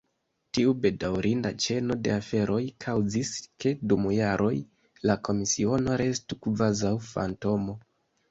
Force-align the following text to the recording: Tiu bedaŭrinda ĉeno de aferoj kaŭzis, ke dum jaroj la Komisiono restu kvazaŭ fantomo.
Tiu 0.57 0.71
bedaŭrinda 0.83 1.49
ĉeno 1.65 1.97
de 2.07 2.11
aferoj 2.13 2.61
kaŭzis, 2.85 3.33
ke 3.65 3.73
dum 3.91 4.07
jaroj 4.15 4.53
la 5.11 5.17
Komisiono 5.29 5.99
restu 6.03 6.39
kvazaŭ 6.47 6.95
fantomo. 7.13 7.77